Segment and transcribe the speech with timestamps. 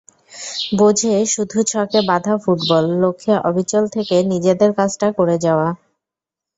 [0.79, 5.69] বোঝে শুধু ছকে বাঁধা ফুটবল, লক্ষ্যে অবিচল থেকে নিজেদের কাজটা করে যাওয়া।